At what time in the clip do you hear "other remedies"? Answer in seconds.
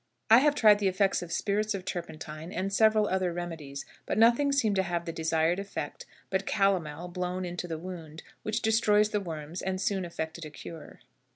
3.07-3.85